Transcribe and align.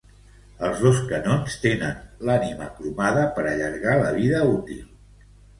Els 0.67 0.79
dos 0.85 1.01
canons 1.11 1.57
tenen 1.65 1.99
l'ànima 2.29 2.71
cromada 2.79 3.29
per 3.37 3.47
allargar 3.53 3.95
la 4.03 4.13
vida 4.21 4.45
útil. 4.59 4.85